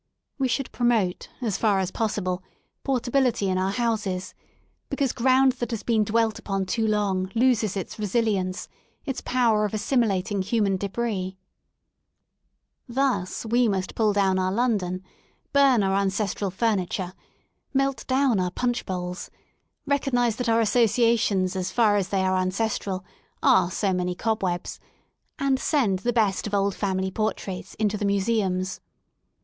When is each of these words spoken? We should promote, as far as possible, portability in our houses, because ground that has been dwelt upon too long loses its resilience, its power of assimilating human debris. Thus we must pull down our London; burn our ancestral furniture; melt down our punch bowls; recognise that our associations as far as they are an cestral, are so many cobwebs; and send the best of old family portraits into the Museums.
We 0.39 0.47
should 0.47 0.71
promote, 0.71 1.29
as 1.41 1.59
far 1.59 1.77
as 1.77 1.91
possible, 1.91 2.41
portability 2.83 3.49
in 3.51 3.59
our 3.59 3.69
houses, 3.69 4.33
because 4.89 5.13
ground 5.13 5.51
that 5.59 5.69
has 5.69 5.83
been 5.83 6.03
dwelt 6.03 6.39
upon 6.39 6.65
too 6.65 6.87
long 6.87 7.29
loses 7.35 7.77
its 7.77 7.99
resilience, 7.99 8.67
its 9.05 9.21
power 9.21 9.63
of 9.63 9.75
assimilating 9.75 10.41
human 10.41 10.77
debris. 10.77 11.37
Thus 12.89 13.45
we 13.45 13.67
must 13.67 13.93
pull 13.93 14.11
down 14.11 14.39
our 14.39 14.51
London; 14.51 15.03
burn 15.53 15.83
our 15.83 15.93
ancestral 15.95 16.49
furniture; 16.49 17.13
melt 17.71 18.03
down 18.07 18.39
our 18.39 18.49
punch 18.49 18.87
bowls; 18.87 19.29
recognise 19.85 20.35
that 20.37 20.49
our 20.49 20.61
associations 20.61 21.55
as 21.55 21.69
far 21.69 21.95
as 21.95 22.09
they 22.09 22.23
are 22.23 22.37
an 22.37 22.49
cestral, 22.49 23.03
are 23.43 23.69
so 23.69 23.93
many 23.93 24.15
cobwebs; 24.15 24.79
and 25.37 25.59
send 25.59 25.99
the 25.99 26.11
best 26.11 26.47
of 26.47 26.55
old 26.55 26.73
family 26.73 27.11
portraits 27.11 27.75
into 27.75 27.97
the 27.97 28.05
Museums. 28.05 28.81